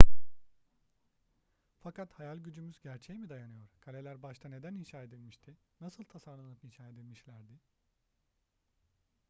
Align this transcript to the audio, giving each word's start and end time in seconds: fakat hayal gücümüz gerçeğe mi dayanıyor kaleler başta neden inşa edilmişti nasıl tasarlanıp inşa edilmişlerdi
fakat 1.83 2.11
hayal 2.13 2.37
gücümüz 2.37 2.79
gerçeğe 2.81 3.17
mi 3.19 3.29
dayanıyor 3.29 3.67
kaleler 3.81 4.23
başta 4.23 4.49
neden 4.49 4.75
inşa 4.75 5.03
edilmişti 5.03 5.57
nasıl 5.81 6.03
tasarlanıp 6.03 6.63
inşa 6.63 6.87
edilmişlerdi 6.87 7.59